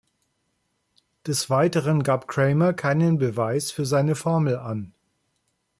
[1.27, 4.95] Des Weiteren gab Cramer keinen Beweis für seine Formel an.